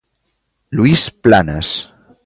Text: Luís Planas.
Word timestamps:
Luís 0.77 1.01
Planas. 1.23 1.69